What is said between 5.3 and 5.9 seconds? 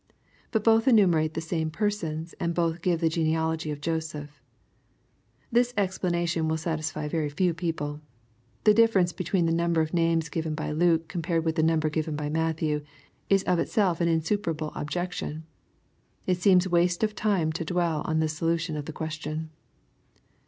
This